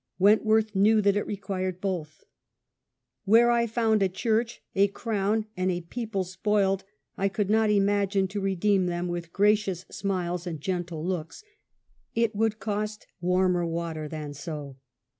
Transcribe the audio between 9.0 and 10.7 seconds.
with gracious smiles and